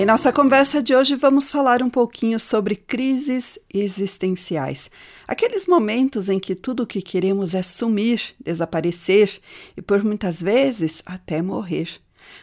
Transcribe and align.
Em 0.00 0.06
nossa 0.06 0.32
conversa 0.32 0.82
de 0.82 0.94
hoje, 0.94 1.14
vamos 1.14 1.50
falar 1.50 1.82
um 1.82 1.90
pouquinho 1.90 2.40
sobre 2.40 2.74
crises 2.74 3.58
existenciais. 3.70 4.90
Aqueles 5.28 5.66
momentos 5.66 6.30
em 6.30 6.40
que 6.40 6.54
tudo 6.54 6.84
o 6.84 6.86
que 6.86 7.02
queremos 7.02 7.54
é 7.54 7.62
sumir, 7.62 8.34
desaparecer 8.42 9.30
e, 9.76 9.82
por 9.82 10.02
muitas 10.02 10.40
vezes, 10.40 11.02
até 11.04 11.42
morrer. 11.42 12.00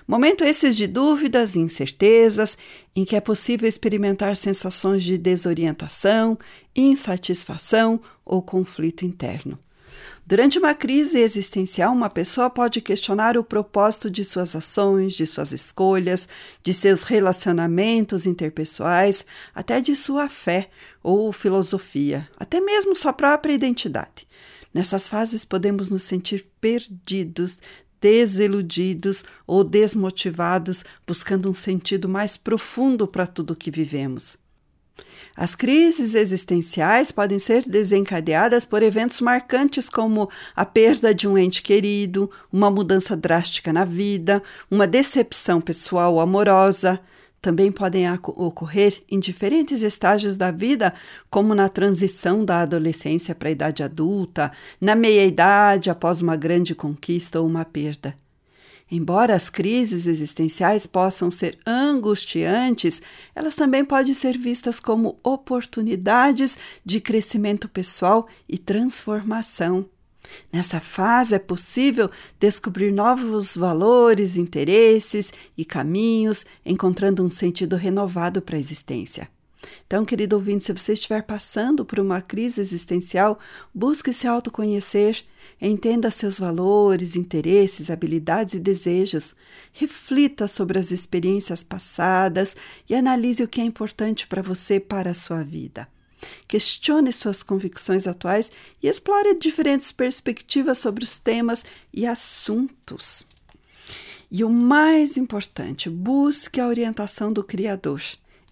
Momento 0.08 0.44
esses 0.44 0.78
de 0.78 0.86
dúvidas 0.86 1.56
e 1.56 1.60
incertezas, 1.60 2.56
em 2.96 3.04
que 3.04 3.16
é 3.16 3.20
possível 3.20 3.68
experimentar 3.68 4.36
sensações 4.36 5.04
de 5.04 5.18
desorientação, 5.18 6.38
insatisfação 6.76 8.00
ou 8.24 8.40
conflito 8.40 9.04
interno. 9.04 9.58
Durante 10.26 10.60
uma 10.60 10.74
crise 10.74 11.20
existencial, 11.20 11.94
uma 11.94 12.10
pessoa 12.10 12.50
pode 12.50 12.82
questionar 12.82 13.38
o 13.38 13.44
propósito 13.44 14.10
de 14.10 14.26
suas 14.26 14.56
ações, 14.56 15.14
de 15.14 15.26
suas 15.26 15.54
escolhas, 15.54 16.28
de 16.62 16.74
seus 16.74 17.04
relacionamentos 17.04 18.26
interpessoais, 18.26 19.26
até 19.56 19.80
de 19.80 19.96
sua 19.96 20.28
fé 20.28 20.70
ou 21.02 21.32
filosofia, 21.32 22.30
até 22.38 22.60
mesmo 22.60 22.96
sua 22.96 23.14
própria 23.14 23.54
identidade. 23.54 24.28
Nessas 24.74 25.08
fases, 25.08 25.46
podemos 25.46 25.90
nos 25.90 26.04
sentir 26.04 26.46
perdidos, 26.60 27.58
desiludidos 28.00 29.24
ou 29.46 29.64
desmotivados, 29.64 30.84
buscando 31.06 31.50
um 31.50 31.54
sentido 31.54 32.08
mais 32.08 32.38
profundo 32.38 33.08
para 33.08 33.26
tudo 33.26 33.52
o 33.52 33.56
que 33.56 33.72
vivemos. 33.72 34.38
As 35.38 35.54
crises 35.54 36.16
existenciais 36.16 37.12
podem 37.12 37.38
ser 37.38 37.62
desencadeadas 37.70 38.66
por 38.66 38.82
eventos 38.82 39.22
marcantes 39.22 39.88
como 39.88 40.28
a 40.56 40.66
perda 40.66 41.14
de 41.14 41.28
um 41.28 41.38
ente 41.38 41.62
querido, 41.62 42.28
uma 42.52 42.72
mudança 42.72 43.16
drástica 43.16 43.72
na 43.72 43.86
vida, 43.86 44.42
uma 44.70 44.88
decepção 44.88 45.62
pessoal 45.62 46.16
ou 46.16 46.22
amorosa. 46.22 47.00
Também 47.40 47.72
podem 47.72 48.12
ocorrer 48.12 49.04
em 49.08 49.20
diferentes 49.20 49.84
estágios 49.84 50.38
da 50.38 50.50
vida, 50.50 50.92
como 51.30 51.54
na 51.54 51.70
transição 51.70 52.44
da 52.44 52.62
adolescência 52.62 53.36
para 53.36 53.50
a 53.50 53.52
idade 53.52 53.84
adulta, 53.84 54.52
na 54.82 54.96
meia-idade 54.96 55.92
após 55.92 56.20
uma 56.20 56.36
grande 56.36 56.74
conquista 56.74 57.40
ou 57.40 57.46
uma 57.46 57.64
perda. 57.64 58.16
Embora 58.90 59.36
as 59.36 59.50
crises 59.50 60.08
existenciais 60.08 60.86
possam 60.86 61.30
ser 61.30 61.58
angustiantes, 61.66 63.02
elas 63.36 63.54
também 63.54 63.84
podem 63.84 64.14
ser 64.14 64.38
vistas 64.38 64.80
como 64.80 65.20
oportunidades 65.24 66.58
de 66.86 67.02
crescimento 67.02 67.68
pessoal 67.68 68.28
e 68.48 68.58
transformação. 68.58 69.90
Nessa 70.52 70.80
fase 70.80 71.36
é 71.36 71.40
possível 71.40 72.10
descobrir 72.40 72.92
novos 72.92 73.56
valores, 73.56 74.36
interesses 74.38 75.32
e 75.58 75.66
caminhos, 75.66 76.46
encontrando 76.66 77.24
um 77.24 77.32
sentido 77.32 77.76
renovado 77.76 78.42
para 78.42 78.56
a 78.56 78.60
existência. 78.60 79.30
Então, 79.86 80.06
querido 80.06 80.36
ouvinte, 80.36 80.66
se 80.66 80.74
você 80.74 80.94
estiver 80.94 81.24
passando 81.24 81.86
por 81.86 82.00
uma 82.00 82.22
crise 82.22 82.62
existencial, 82.62 83.40
busque 83.74 84.14
se 84.14 84.28
autoconhecer, 84.28 85.24
entenda 85.62 86.12
seus 86.12 86.38
valores, 86.40 87.16
interesses, 87.16 87.90
habilidades 87.90 88.54
e 88.54 88.60
desejos, 88.60 89.36
reflita 89.74 90.48
sobre 90.48 90.78
as 90.78 90.92
experiências 90.92 91.64
passadas 91.64 92.56
e 92.88 92.96
analise 92.96 93.44
o 93.44 93.48
que 93.48 93.62
é 93.62 93.64
importante 93.64 94.28
para 94.28 94.42
você 94.42 94.80
para 94.80 95.12
a 95.12 95.16
sua 95.16 95.44
vida. 95.44 95.88
Questione 96.48 97.14
suas 97.14 97.44
convicções 97.44 98.08
atuais 98.08 98.52
e 98.82 98.88
explore 98.88 99.36
diferentes 99.36 99.92
perspectivas 99.92 100.78
sobre 100.78 101.04
os 101.04 101.18
temas 101.18 101.64
e 101.94 102.06
assuntos. 102.06 103.24
E 104.30 104.44
o 104.44 104.50
mais 104.50 105.16
importante, 105.16 105.90
busque 105.90 106.60
a 106.60 106.68
orientação 106.68 107.32
do 107.32 107.44
Criador. 107.44 108.02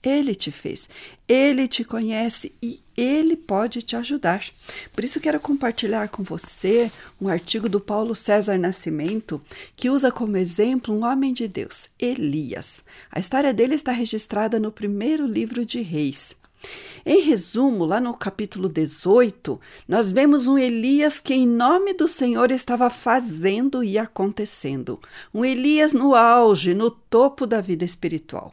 Ele 0.06 0.36
te 0.36 0.52
fez, 0.52 0.88
ele 1.28 1.68
te 1.68 1.84
conhece 1.84 2.54
e 2.62 2.80
ele 2.96 3.36
pode 3.36 3.82
te 3.82 3.96
ajudar. 3.96 4.46
Por 4.94 5.04
isso, 5.04 5.20
quero 5.20 5.40
compartilhar 5.40 6.10
com 6.10 6.22
você 6.22 6.92
um 7.20 7.28
artigo 7.28 7.68
do 7.68 7.80
Paulo 7.80 8.16
César 8.16 8.56
Nascimento 8.60 9.42
que 9.76 9.90
usa 9.90 10.12
como 10.12 10.38
exemplo 10.38 10.94
um 10.94 11.04
homem 11.04 11.34
de 11.34 11.48
Deus, 11.48 11.90
Elias. 12.00 12.84
A 13.12 13.20
história 13.20 13.52
dele 13.52 13.74
está 13.74 13.92
registrada 13.92 14.60
no 14.60 14.72
primeiro 14.72 15.26
livro 15.26 15.66
de 15.66 15.82
Reis. 15.82 16.36
Em 17.04 17.22
resumo, 17.22 17.84
lá 17.84 18.00
no 18.00 18.16
capítulo 18.16 18.70
18, 18.70 19.60
nós 19.88 20.12
vemos 20.12 20.48
um 20.48 20.58
Elias 20.58 21.20
que, 21.20 21.34
em 21.34 21.48
nome 21.48 21.94
do 21.94 22.08
Senhor, 22.08 22.52
estava 22.52 22.92
fazendo 22.92 23.84
e 23.84 23.98
acontecendo. 23.98 25.00
Um 25.34 25.44
Elias 25.44 25.94
no 25.94 26.14
auge, 26.14 26.76
no 26.76 26.92
topo 26.92 27.48
da 27.48 27.60
vida 27.60 27.84
espiritual. 27.84 28.52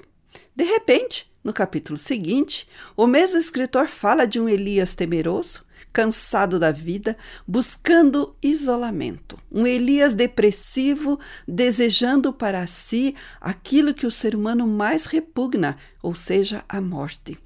De 0.55 0.65
repente, 0.65 1.32
no 1.43 1.53
capítulo 1.53 1.97
seguinte, 1.97 2.69
o 2.97 3.07
mesmo 3.07 3.39
escritor 3.39 3.89
fala 3.89 4.27
de 4.27 4.41
um 4.41 4.49
Elias 4.49 4.95
temeroso, 4.95 5.65
cansado 5.93 6.59
da 6.59 6.73
vida, 6.73 7.17
buscando 7.47 8.35
isolamento. 8.43 9.39
Um 9.51 9.67
Elias 9.67 10.15
depressivo, 10.15 11.21
desejando 11.47 12.33
para 12.33 12.67
si 12.67 13.15
aquilo 13.41 13.93
que 13.93 14.07
o 14.07 14.11
ser 14.11 14.35
humano 14.35 14.67
mais 14.67 15.05
repugna, 15.05 15.77
ou 16.03 16.15
seja, 16.15 16.65
a 16.69 16.81
morte. 16.81 17.39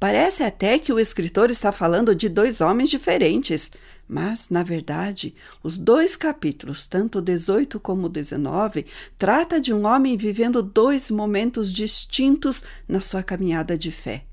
Parece 0.00 0.42
até 0.42 0.78
que 0.78 0.92
o 0.92 0.98
escritor 0.98 1.50
está 1.50 1.70
falando 1.72 2.14
de 2.14 2.28
dois 2.28 2.60
homens 2.60 2.88
diferentes, 2.88 3.70
mas, 4.08 4.48
na 4.48 4.62
verdade, 4.62 5.34
os 5.62 5.76
dois 5.76 6.16
capítulos, 6.16 6.86
tanto 6.86 7.18
o 7.18 7.22
18 7.22 7.78
como 7.78 8.06
o 8.06 8.08
19, 8.08 8.86
trata 9.18 9.60
de 9.60 9.72
um 9.72 9.86
homem 9.86 10.16
vivendo 10.16 10.62
dois 10.62 11.10
momentos 11.10 11.70
distintos 11.70 12.62
na 12.88 13.00
sua 13.00 13.22
caminhada 13.22 13.76
de 13.76 13.90
fé. 13.90 14.24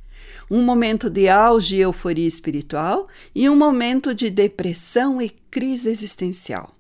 Um 0.49 0.63
momento 0.63 1.09
de 1.09 1.27
auge 1.27 1.75
e 1.75 1.81
euforia 1.81 2.27
espiritual 2.27 3.07
e 3.33 3.49
um 3.49 3.55
momento 3.57 4.13
de 4.13 4.29
depressão 4.29 5.21
e 5.21 5.29
crise 5.29 5.89
existencial. 5.89 6.71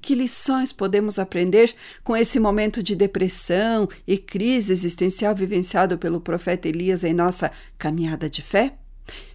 Que 0.00 0.14
lições 0.14 0.72
podemos 0.72 1.18
aprender 1.18 1.74
com 2.04 2.16
esse 2.16 2.38
momento 2.38 2.82
de 2.82 2.94
depressão 2.94 3.88
e 4.06 4.16
crise 4.16 4.72
existencial 4.72 5.34
vivenciado 5.34 5.98
pelo 5.98 6.20
profeta 6.20 6.68
Elias 6.68 7.02
em 7.02 7.12
nossa 7.12 7.50
caminhada 7.76 8.30
de 8.30 8.40
fé? 8.40 8.74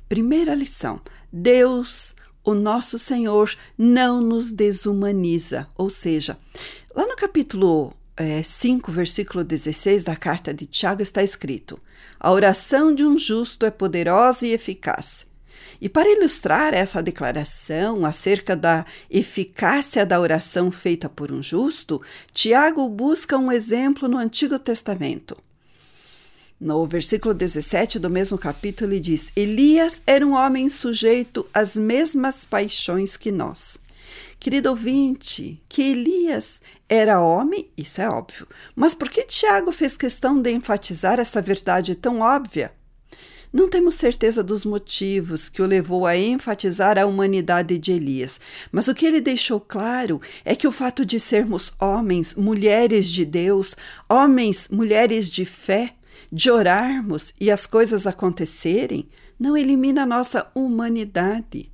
Primeira 0.07 0.55
lição: 0.55 1.01
Deus, 1.31 2.15
o 2.43 2.53
nosso 2.53 2.97
Senhor, 2.97 3.53
não 3.77 4.21
nos 4.21 4.51
desumaniza. 4.51 5.67
Ou 5.75 5.89
seja, 5.89 6.37
lá 6.95 7.05
no 7.05 7.15
capítulo 7.15 7.93
é, 8.17 8.43
5, 8.43 8.91
versículo 8.91 9.43
16 9.43 10.03
da 10.03 10.15
carta 10.15 10.53
de 10.53 10.65
Tiago 10.65 11.01
está 11.01 11.23
escrito: 11.23 11.77
A 12.19 12.31
oração 12.31 12.93
de 12.93 13.03
um 13.05 13.17
justo 13.17 13.65
é 13.65 13.71
poderosa 13.71 14.45
e 14.45 14.53
eficaz 14.53 15.25
e 15.81 15.89
para 15.89 16.11
ilustrar 16.11 16.75
essa 16.75 17.01
declaração 17.01 18.05
acerca 18.05 18.55
da 18.55 18.85
eficácia 19.09 20.05
da 20.05 20.19
oração 20.19 20.71
feita 20.71 21.09
por 21.09 21.31
um 21.31 21.41
justo, 21.41 21.99
Tiago 22.31 22.87
busca 22.87 23.35
um 23.35 23.51
exemplo 23.51 24.07
no 24.07 24.19
Antigo 24.19 24.59
Testamento. 24.59 25.35
No 26.61 26.85
versículo 26.85 27.33
17 27.33 27.97
do 27.97 28.07
mesmo 28.07 28.37
capítulo, 28.37 28.91
ele 28.91 28.99
diz: 28.99 29.31
Elias 29.35 29.99
era 30.05 30.23
um 30.23 30.33
homem 30.33 30.69
sujeito 30.69 31.43
às 31.51 31.75
mesmas 31.75 32.45
paixões 32.45 33.17
que 33.17 33.31
nós. 33.31 33.79
Querido 34.39 34.69
ouvinte, 34.69 35.59
que 35.67 35.81
Elias 35.81 36.61
era 36.87 37.19
homem, 37.19 37.67
isso 37.75 37.99
é 37.99 38.07
óbvio. 38.07 38.47
Mas 38.75 38.93
por 38.93 39.09
que 39.09 39.23
Tiago 39.23 39.71
fez 39.71 39.97
questão 39.97 40.39
de 40.39 40.51
enfatizar 40.51 41.19
essa 41.19 41.41
verdade 41.41 41.95
tão 41.95 42.19
óbvia? 42.19 42.71
Não 43.51 43.67
temos 43.67 43.95
certeza 43.95 44.43
dos 44.43 44.63
motivos 44.63 45.49
que 45.49 45.63
o 45.63 45.65
levou 45.65 46.05
a 46.05 46.15
enfatizar 46.15 46.95
a 46.99 47.07
humanidade 47.07 47.79
de 47.79 47.91
Elias, 47.91 48.39
mas 48.71 48.87
o 48.87 48.93
que 48.93 49.07
ele 49.07 49.19
deixou 49.19 49.59
claro 49.59 50.21
é 50.45 50.55
que 50.55 50.67
o 50.67 50.71
fato 50.71 51.03
de 51.03 51.19
sermos 51.19 51.73
homens, 51.79 52.35
mulheres 52.35 53.09
de 53.09 53.25
Deus, 53.25 53.75
homens, 54.07 54.67
mulheres 54.69 55.27
de 55.27 55.43
fé, 55.43 55.95
de 56.31 56.49
orarmos 56.49 57.33
e 57.39 57.51
as 57.51 57.65
coisas 57.65 58.07
acontecerem, 58.07 59.07
não 59.39 59.57
elimina 59.57 60.03
a 60.03 60.05
nossa 60.05 60.47
humanidade. 60.55 61.71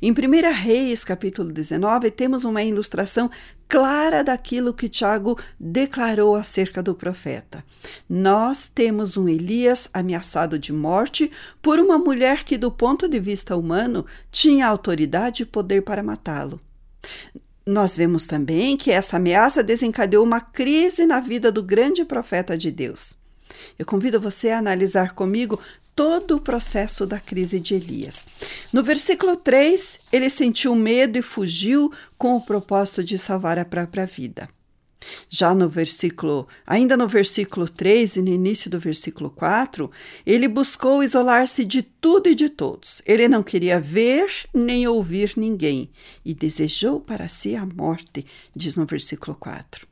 Em 0.00 0.12
1 0.12 0.14
Reis, 0.52 1.04
capítulo 1.04 1.50
19, 1.50 2.10
temos 2.10 2.44
uma 2.44 2.62
ilustração 2.62 3.30
clara 3.68 4.22
daquilo 4.22 4.74
que 4.74 4.88
Tiago 4.88 5.38
declarou 5.58 6.36
acerca 6.36 6.82
do 6.82 6.94
profeta. 6.94 7.64
Nós 8.08 8.70
temos 8.72 9.16
um 9.16 9.28
Elias 9.28 9.88
ameaçado 9.92 10.58
de 10.58 10.72
morte 10.72 11.30
por 11.60 11.80
uma 11.80 11.98
mulher 11.98 12.44
que, 12.44 12.58
do 12.58 12.70
ponto 12.70 13.08
de 13.08 13.18
vista 13.18 13.56
humano, 13.56 14.06
tinha 14.30 14.66
autoridade 14.66 15.42
e 15.42 15.46
poder 15.46 15.82
para 15.82 16.02
matá-lo. 16.02 16.60
Nós 17.66 17.96
vemos 17.96 18.26
também 18.26 18.76
que 18.76 18.90
essa 18.90 19.16
ameaça 19.16 19.62
desencadeou 19.62 20.24
uma 20.24 20.40
crise 20.40 21.06
na 21.06 21.20
vida 21.20 21.50
do 21.50 21.62
grande 21.62 22.04
profeta 22.04 22.58
de 22.58 22.70
Deus. 22.70 23.16
Eu 23.78 23.86
convido 23.86 24.20
você 24.20 24.50
a 24.50 24.58
analisar 24.58 25.14
comigo 25.14 25.58
todo 25.94 26.36
o 26.36 26.40
processo 26.40 27.06
da 27.06 27.20
crise 27.20 27.60
de 27.60 27.74
Elias. 27.74 28.24
No 28.72 28.82
versículo 28.82 29.36
3, 29.36 29.98
ele 30.10 30.30
sentiu 30.30 30.74
medo 30.74 31.18
e 31.18 31.22
fugiu 31.22 31.92
com 32.16 32.36
o 32.36 32.44
propósito 32.44 33.04
de 33.04 33.18
salvar 33.18 33.58
a 33.58 33.64
própria 33.64 34.06
vida. 34.06 34.48
Já 35.28 35.54
no 35.54 35.68
versículo, 35.68 36.46
ainda 36.66 36.96
no 36.96 37.08
versículo 37.08 37.68
3 37.68 38.16
e 38.16 38.22
no 38.22 38.28
início 38.28 38.70
do 38.70 38.78
versículo 38.78 39.30
4, 39.30 39.90
ele 40.24 40.48
buscou 40.48 41.02
isolar-se 41.02 41.64
de 41.64 41.82
tudo 41.82 42.28
e 42.28 42.34
de 42.34 42.48
todos. 42.48 43.02
Ele 43.04 43.28
não 43.28 43.42
queria 43.42 43.80
ver 43.80 44.30
nem 44.54 44.86
ouvir 44.86 45.32
ninguém 45.36 45.90
e 46.24 46.32
desejou 46.34 47.00
para 47.00 47.28
si 47.28 47.56
a 47.56 47.66
morte, 47.66 48.24
diz 48.54 48.76
no 48.76 48.86
versículo 48.86 49.36
4. 49.36 49.91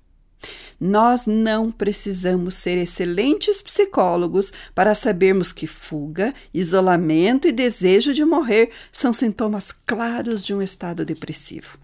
Nós 0.80 1.26
não 1.26 1.70
precisamos 1.70 2.54
ser 2.54 2.78
excelentes 2.78 3.60
psicólogos 3.60 4.50
para 4.74 4.94
sabermos 4.94 5.52
que 5.52 5.66
fuga, 5.66 6.32
isolamento 6.54 7.46
e 7.46 7.52
desejo 7.52 8.14
de 8.14 8.24
morrer 8.24 8.70
são 8.90 9.12
sintomas 9.12 9.72
claros 9.84 10.42
de 10.42 10.54
um 10.54 10.62
estado 10.62 11.04
depressivo. 11.04 11.78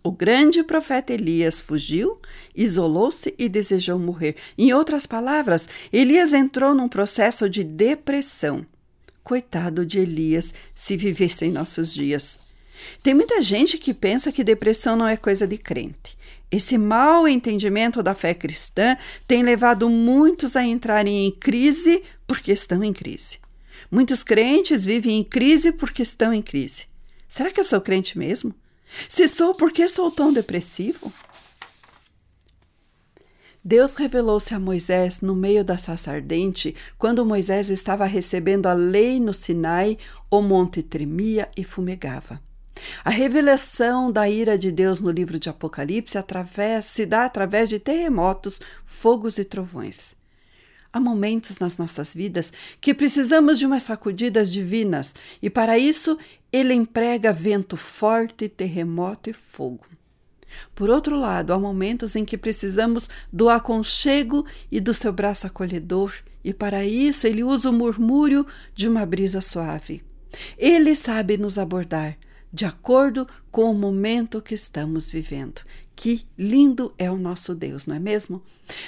O 0.00 0.12
grande 0.12 0.62
profeta 0.62 1.12
Elias 1.12 1.60
fugiu, 1.60 2.20
isolou-se 2.54 3.34
e 3.36 3.48
desejou 3.48 3.98
morrer. 3.98 4.36
Em 4.56 4.72
outras 4.72 5.04
palavras, 5.04 5.68
Elias 5.92 6.32
entrou 6.32 6.72
num 6.74 6.88
processo 6.88 7.48
de 7.48 7.64
depressão. 7.64 8.64
Coitado 9.24 9.84
de 9.84 9.98
Elias 9.98 10.54
se 10.72 10.96
vivesse 10.96 11.46
em 11.46 11.50
nossos 11.50 11.92
dias. 11.92 12.38
Tem 13.02 13.12
muita 13.12 13.42
gente 13.42 13.76
que 13.76 13.92
pensa 13.92 14.30
que 14.30 14.44
depressão 14.44 14.96
não 14.96 15.08
é 15.08 15.16
coisa 15.16 15.46
de 15.48 15.58
crente. 15.58 16.17
Esse 16.50 16.78
mau 16.78 17.28
entendimento 17.28 18.02
da 18.02 18.14
fé 18.14 18.32
cristã 18.32 18.96
tem 19.26 19.42
levado 19.42 19.88
muitos 19.90 20.56
a 20.56 20.64
entrarem 20.64 21.26
em 21.26 21.30
crise 21.30 22.02
porque 22.26 22.52
estão 22.52 22.82
em 22.82 22.92
crise. 22.92 23.38
Muitos 23.90 24.22
crentes 24.22 24.84
vivem 24.84 25.18
em 25.18 25.24
crise 25.24 25.72
porque 25.72 26.02
estão 26.02 26.32
em 26.32 26.42
crise. 26.42 26.86
Será 27.28 27.50
que 27.50 27.60
eu 27.60 27.64
sou 27.64 27.80
crente 27.80 28.18
mesmo? 28.18 28.54
Se 29.08 29.28
sou, 29.28 29.54
por 29.54 29.70
que 29.70 29.86
sou 29.86 30.10
tão 30.10 30.32
depressivo? 30.32 31.12
Deus 33.62 33.94
revelou-se 33.94 34.54
a 34.54 34.58
Moisés 34.58 35.20
no 35.20 35.34
meio 35.34 35.62
da 35.62 35.76
sarça 35.76 36.10
ardente, 36.10 36.74
quando 36.96 37.26
Moisés 37.26 37.68
estava 37.68 38.06
recebendo 38.06 38.66
a 38.66 38.72
lei 38.72 39.20
no 39.20 39.34
Sinai, 39.34 39.98
o 40.30 40.40
monte 40.40 40.82
tremia 40.82 41.50
e 41.54 41.62
fumegava. 41.62 42.40
A 43.04 43.10
revelação 43.10 44.10
da 44.10 44.28
ira 44.28 44.58
de 44.58 44.70
Deus 44.70 45.00
no 45.00 45.10
livro 45.10 45.38
de 45.38 45.48
Apocalipse 45.48 46.18
através, 46.18 46.86
se 46.86 47.06
dá 47.06 47.24
através 47.24 47.68
de 47.68 47.78
terremotos, 47.78 48.60
fogos 48.84 49.38
e 49.38 49.44
trovões. 49.44 50.16
Há 50.92 50.98
momentos 50.98 51.58
nas 51.58 51.76
nossas 51.76 52.14
vidas 52.14 52.52
que 52.80 52.94
precisamos 52.94 53.58
de 53.58 53.66
umas 53.66 53.82
sacudidas 53.82 54.50
divinas, 54.50 55.14
e 55.42 55.50
para 55.50 55.78
isso 55.78 56.18
ele 56.50 56.72
emprega 56.72 57.32
vento 57.32 57.76
forte, 57.76 58.48
terremoto 58.48 59.28
e 59.28 59.32
fogo. 59.32 59.84
Por 60.74 60.88
outro 60.88 61.14
lado, 61.14 61.52
há 61.52 61.58
momentos 61.58 62.16
em 62.16 62.24
que 62.24 62.38
precisamos 62.38 63.08
do 63.30 63.50
aconchego 63.50 64.46
e 64.70 64.80
do 64.80 64.94
seu 64.94 65.12
braço 65.12 65.46
acolhedor, 65.46 66.14
e 66.42 66.54
para 66.54 66.84
isso 66.84 67.26
ele 67.26 67.44
usa 67.44 67.68
o 67.68 67.72
murmúrio 67.72 68.46
de 68.74 68.88
uma 68.88 69.04
brisa 69.04 69.42
suave. 69.42 70.02
Ele 70.56 70.94
sabe 70.94 71.36
nos 71.36 71.58
abordar, 71.58 72.16
de 72.52 72.64
acordo 72.64 73.26
com 73.50 73.70
o 73.70 73.74
momento 73.74 74.42
que 74.42 74.54
estamos 74.54 75.10
vivendo. 75.10 75.60
Que 75.94 76.24
lindo 76.38 76.94
é 76.96 77.10
o 77.10 77.16
nosso 77.16 77.54
Deus, 77.54 77.86
não 77.86 77.96
é 77.96 77.98
mesmo? 77.98 78.42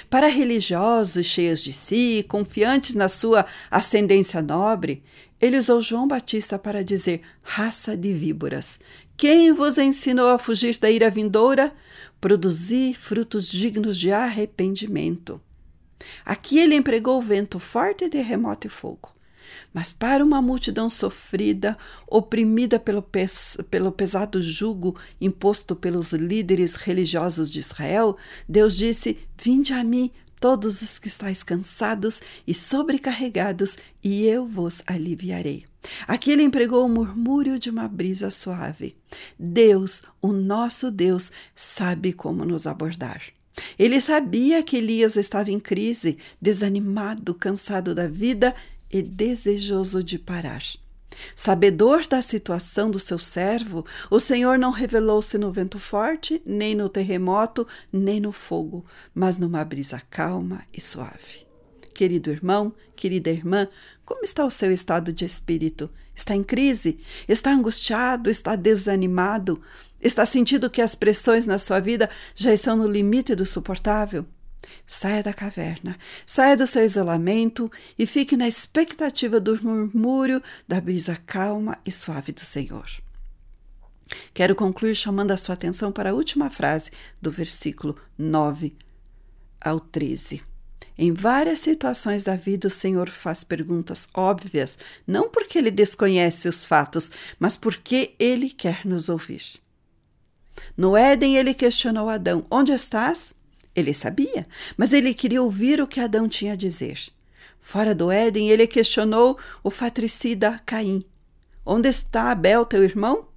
Para 0.09 0.27
religiosos 0.27 1.25
cheios 1.25 1.61
de 1.61 1.73
si, 1.73 2.25
confiantes 2.27 2.95
na 2.95 3.09
sua 3.09 3.45
ascendência 3.69 4.41
nobre, 4.41 5.03
ele 5.39 5.57
usou 5.57 5.81
João 5.81 6.07
Batista 6.07 6.57
para 6.57 6.83
dizer: 6.83 7.21
raça 7.41 7.97
de 7.97 8.13
víboras. 8.13 8.79
Quem 9.17 9.51
vos 9.51 9.77
ensinou 9.77 10.29
a 10.29 10.39
fugir 10.39 10.77
da 10.77 10.89
ira 10.89 11.09
vindoura? 11.09 11.73
Produzir 12.19 12.95
frutos 12.95 13.47
dignos 13.49 13.97
de 13.97 14.11
arrependimento. 14.11 15.41
Aqui 16.25 16.59
ele 16.59 16.75
empregou 16.75 17.21
vento 17.21 17.59
forte, 17.59 18.09
terremoto 18.09 18.67
e 18.67 18.69
fogo. 18.69 19.11
Mas 19.73 19.93
para 19.93 20.23
uma 20.23 20.41
multidão 20.41 20.89
sofrida, 20.89 21.77
oprimida 22.07 22.79
pelo, 22.79 23.01
pes 23.01 23.57
pelo 23.69 23.91
pesado 23.91 24.41
jugo 24.41 24.95
imposto 25.19 25.75
pelos 25.75 26.11
líderes 26.11 26.75
religiosos 26.75 27.49
de 27.49 27.59
Israel, 27.59 28.17
Deus 28.47 28.75
disse: 28.75 29.17
Vinde 29.37 29.73
a 29.73 29.83
mim, 29.83 30.11
todos 30.39 30.81
os 30.81 30.97
que 30.97 31.07
estáis 31.07 31.43
cansados 31.43 32.21
e 32.47 32.53
sobrecarregados, 32.53 33.77
e 34.03 34.25
eu 34.25 34.47
vos 34.47 34.81
aliviarei. 34.87 35.65
Aqui 36.07 36.31
ele 36.31 36.43
empregou 36.43 36.85
o 36.85 36.89
murmúrio 36.89 37.57
de 37.57 37.69
uma 37.69 37.87
brisa 37.87 38.29
suave. 38.29 38.95
Deus, 39.37 40.03
o 40.21 40.31
nosso 40.31 40.91
Deus, 40.91 41.31
sabe 41.55 42.13
como 42.13 42.45
nos 42.45 42.67
abordar. 42.67 43.21
Ele 43.77 43.99
sabia 43.99 44.63
que 44.63 44.77
Elias 44.77 45.15
estava 45.15 45.51
em 45.51 45.59
crise, 45.59 46.17
desanimado, 46.41 47.33
cansado 47.33 47.93
da 47.93 48.07
vida 48.07 48.55
e 48.91 49.01
desejoso 49.01 50.03
de 50.03 50.19
parar. 50.19 50.61
Sabedor 51.35 52.07
da 52.07 52.21
situação 52.21 52.89
do 52.89 52.99
seu 52.99 53.19
servo, 53.19 53.85
o 54.09 54.19
Senhor 54.19 54.57
não 54.57 54.71
revelou-se 54.71 55.37
no 55.37 55.51
vento 55.51 55.77
forte, 55.77 56.41
nem 56.45 56.73
no 56.75 56.89
terremoto, 56.89 57.67
nem 57.91 58.19
no 58.19 58.31
fogo, 58.31 58.85
mas 59.13 59.37
numa 59.37 59.63
brisa 59.63 60.01
calma 60.09 60.63
e 60.73 60.81
suave. 60.81 61.45
Querido 61.93 62.31
irmão, 62.31 62.73
querida 62.95 63.29
irmã, 63.29 63.67
como 64.05 64.23
está 64.23 64.45
o 64.45 64.51
seu 64.51 64.71
estado 64.71 65.11
de 65.11 65.25
espírito? 65.25 65.89
Está 66.15 66.35
em 66.35 66.43
crise? 66.43 66.97
Está 67.27 67.51
angustiado? 67.51 68.29
Está 68.29 68.55
desanimado? 68.55 69.61
Está 69.99 70.25
sentindo 70.25 70.69
que 70.69 70.81
as 70.81 70.95
pressões 70.95 71.45
na 71.45 71.59
sua 71.59 71.79
vida 71.79 72.09
já 72.35 72.53
estão 72.53 72.75
no 72.75 72.87
limite 72.87 73.35
do 73.35 73.45
suportável? 73.45 74.25
Saia 74.85 75.23
da 75.23 75.33
caverna, 75.33 75.97
saia 76.25 76.55
do 76.55 76.67
seu 76.67 76.83
isolamento 76.83 77.71
e 77.97 78.05
fique 78.05 78.37
na 78.37 78.47
expectativa 78.47 79.39
do 79.39 79.61
murmúrio 79.63 80.41
da 80.67 80.79
brisa 80.79 81.15
calma 81.25 81.79
e 81.85 81.91
suave 81.91 82.31
do 82.31 82.41
Senhor. 82.41 82.85
Quero 84.33 84.55
concluir 84.55 84.95
chamando 84.95 85.31
a 85.31 85.37
sua 85.37 85.53
atenção 85.53 85.91
para 85.91 86.11
a 86.11 86.13
última 86.13 86.49
frase 86.49 86.91
do 87.21 87.31
versículo 87.31 87.97
9 88.17 88.75
ao 89.59 89.79
13. 89.79 90.41
Em 90.97 91.13
várias 91.13 91.59
situações 91.59 92.23
da 92.23 92.35
vida, 92.35 92.67
o 92.67 92.71
Senhor 92.71 93.09
faz 93.09 93.43
perguntas 93.43 94.07
óbvias, 94.13 94.77
não 95.07 95.29
porque 95.29 95.57
ele 95.57 95.71
desconhece 95.71 96.47
os 96.47 96.65
fatos, 96.65 97.11
mas 97.39 97.57
porque 97.57 98.13
ele 98.19 98.49
quer 98.49 98.85
nos 98.85 99.09
ouvir. 99.09 99.59
No 100.77 100.95
Éden, 100.95 101.37
ele 101.37 101.53
questionou 101.53 102.09
Adão: 102.09 102.45
Onde 102.51 102.71
estás? 102.71 103.33
Ele 103.75 103.93
sabia, 103.93 104.45
mas 104.75 104.91
ele 104.91 105.13
queria 105.13 105.41
ouvir 105.41 105.81
o 105.81 105.87
que 105.87 105.99
Adão 105.99 106.27
tinha 106.27 106.53
a 106.53 106.57
dizer. 106.57 106.99
Fora 107.59 107.95
do 107.95 108.11
Éden, 108.11 108.49
ele 108.49 108.67
questionou 108.67 109.37
o 109.63 109.69
fatricida 109.69 110.59
Caim: 110.65 111.05
Onde 111.65 111.87
está 111.87 112.31
Abel, 112.31 112.65
teu 112.65 112.83
irmão? 112.83 113.27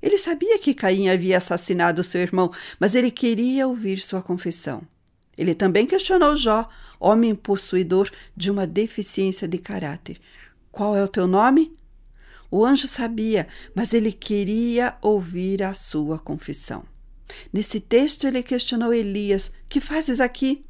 Ele 0.00 0.18
sabia 0.18 0.58
que 0.58 0.74
Caim 0.74 1.08
havia 1.08 1.38
assassinado 1.38 2.02
seu 2.02 2.20
irmão, 2.20 2.50
mas 2.78 2.94
ele 2.94 3.10
queria 3.10 3.66
ouvir 3.66 3.98
sua 3.98 4.20
confissão. 4.20 4.82
Ele 5.38 5.54
também 5.54 5.86
questionou 5.86 6.36
Jó, 6.36 6.68
homem 7.00 7.34
possuidor 7.34 8.10
de 8.36 8.50
uma 8.50 8.66
deficiência 8.66 9.48
de 9.48 9.58
caráter: 9.58 10.20
Qual 10.70 10.96
é 10.96 11.02
o 11.02 11.08
teu 11.08 11.26
nome? 11.26 11.74
O 12.50 12.66
anjo 12.66 12.86
sabia, 12.86 13.48
mas 13.74 13.94
ele 13.94 14.12
queria 14.12 14.96
ouvir 15.00 15.62
a 15.62 15.72
sua 15.72 16.18
confissão. 16.18 16.84
Nesse 17.52 17.80
texto, 17.80 18.26
ele 18.26 18.42
questionou 18.42 18.92
Elias: 18.92 19.50
Que 19.68 19.80
fazes 19.80 20.20
aqui? 20.20 20.64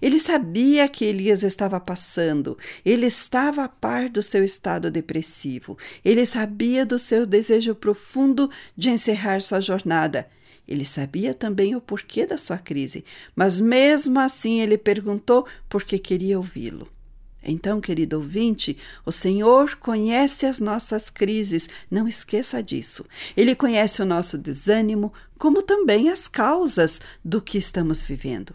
Ele 0.00 0.18
sabia 0.18 0.88
que 0.88 1.04
Elias 1.04 1.42
estava 1.42 1.80
passando, 1.80 2.58
ele 2.84 3.06
estava 3.06 3.64
a 3.64 3.68
par 3.68 4.08
do 4.08 4.22
seu 4.22 4.44
estado 4.44 4.90
depressivo, 4.90 5.78
ele 6.04 6.26
sabia 6.26 6.84
do 6.84 6.98
seu 6.98 7.24
desejo 7.26 7.74
profundo 7.74 8.50
de 8.76 8.90
encerrar 8.90 9.40
sua 9.40 9.60
jornada. 9.60 10.26
Ele 10.66 10.84
sabia 10.84 11.34
também 11.34 11.74
o 11.74 11.80
porquê 11.80 12.24
da 12.24 12.38
sua 12.38 12.58
crise, 12.58 13.04
mas 13.34 13.60
mesmo 13.60 14.18
assim 14.20 14.60
ele 14.60 14.78
perguntou 14.78 15.46
porque 15.68 15.98
queria 15.98 16.38
ouvi-lo. 16.38 16.88
Então, 17.44 17.80
querido 17.80 18.16
ouvinte, 18.18 18.76
o 19.04 19.10
Senhor 19.10 19.76
conhece 19.76 20.46
as 20.46 20.60
nossas 20.60 21.10
crises, 21.10 21.68
não 21.90 22.06
esqueça 22.06 22.62
disso. 22.62 23.04
Ele 23.36 23.54
conhece 23.54 24.00
o 24.00 24.06
nosso 24.06 24.38
desânimo, 24.38 25.12
como 25.38 25.62
também 25.62 26.08
as 26.08 26.28
causas 26.28 27.00
do 27.24 27.42
que 27.42 27.58
estamos 27.58 28.00
vivendo. 28.00 28.54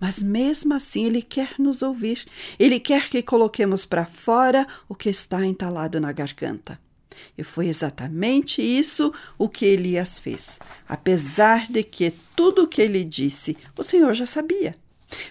Mas 0.00 0.22
mesmo 0.22 0.74
assim, 0.74 1.04
Ele 1.04 1.22
quer 1.22 1.54
nos 1.58 1.82
ouvir, 1.82 2.24
Ele 2.58 2.80
quer 2.80 3.08
que 3.08 3.22
coloquemos 3.22 3.84
para 3.84 4.06
fora 4.06 4.66
o 4.88 4.94
que 4.94 5.08
está 5.08 5.44
entalado 5.46 6.00
na 6.00 6.12
garganta. 6.12 6.78
E 7.38 7.44
foi 7.44 7.68
exatamente 7.68 8.60
isso 8.60 9.12
o 9.38 9.48
que 9.48 9.64
Elias 9.64 10.18
fez, 10.18 10.58
apesar 10.88 11.70
de 11.70 11.84
que 11.84 12.12
tudo 12.34 12.64
o 12.64 12.68
que 12.68 12.82
ele 12.82 13.04
disse 13.04 13.56
o 13.78 13.84
Senhor 13.84 14.12
já 14.14 14.26
sabia. 14.26 14.74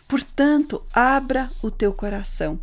Portanto, 0.07 0.81
abra 0.93 1.51
o 1.61 1.69
teu 1.69 1.91
coração 1.91 2.57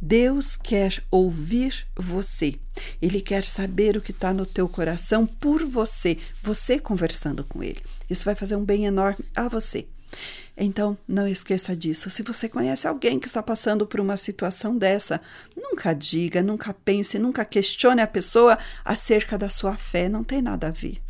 Deus 0.00 0.56
quer 0.56 1.02
ouvir 1.10 1.84
você. 1.96 2.54
Ele 3.02 3.20
quer 3.20 3.44
saber 3.44 3.96
o 3.96 4.00
que 4.00 4.12
está 4.12 4.32
no 4.32 4.46
teu 4.46 4.68
coração 4.68 5.26
por 5.26 5.64
você, 5.64 6.16
você 6.42 6.78
conversando 6.78 7.42
com 7.44 7.62
ele. 7.62 7.80
Isso 8.08 8.24
vai 8.24 8.34
fazer 8.34 8.56
um 8.56 8.64
bem 8.64 8.86
enorme 8.86 9.24
a 9.34 9.48
você. 9.48 9.86
Então, 10.56 10.98
não 11.06 11.26
esqueça 11.26 11.76
disso. 11.76 12.10
Se 12.10 12.22
você 12.22 12.48
conhece 12.48 12.86
alguém 12.88 13.20
que 13.20 13.26
está 13.26 13.42
passando 13.42 13.86
por 13.86 14.00
uma 14.00 14.16
situação 14.16 14.76
dessa, 14.76 15.20
nunca 15.56 15.92
diga, 15.92 16.42
nunca 16.42 16.74
pense, 16.74 17.18
nunca 17.18 17.44
questione 17.44 18.00
a 18.00 18.06
pessoa 18.06 18.58
acerca 18.84 19.38
da 19.38 19.48
sua 19.48 19.76
fé. 19.76 20.08
Não 20.08 20.24
tem 20.24 20.42
nada 20.42 20.68
a 20.68 20.72
ver. 20.72 21.00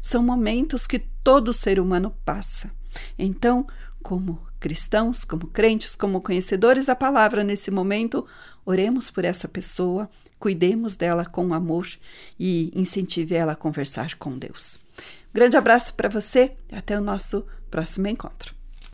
São 0.00 0.22
momentos 0.22 0.86
que 0.86 0.98
todo 0.98 1.52
ser 1.52 1.80
humano 1.80 2.14
passa. 2.24 2.70
Então, 3.18 3.66
como 4.02 4.44
cristãos, 4.60 5.24
como 5.24 5.46
crentes, 5.46 5.96
como 5.96 6.20
conhecedores 6.20 6.86
da 6.86 6.94
palavra 6.94 7.42
nesse 7.42 7.70
momento, 7.70 8.26
oremos 8.64 9.10
por 9.10 9.24
essa 9.24 9.48
pessoa, 9.48 10.10
cuidemos 10.38 10.96
dela 10.96 11.24
com 11.24 11.54
amor 11.54 11.86
e 12.38 12.70
incentive 12.74 13.34
ela 13.34 13.52
a 13.52 13.56
conversar 13.56 14.16
com 14.16 14.36
Deus. 14.36 14.78
Grande 15.32 15.56
abraço 15.56 15.94
para 15.94 16.08
você 16.08 16.52
e 16.70 16.76
até 16.76 16.98
o 16.98 17.00
nosso 17.00 17.46
próximo 17.70 18.08
encontro. 18.08 18.61